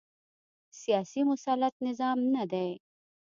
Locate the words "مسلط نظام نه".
1.29-2.43